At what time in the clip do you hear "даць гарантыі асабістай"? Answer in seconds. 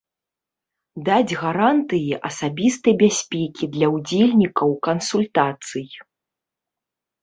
1.09-2.93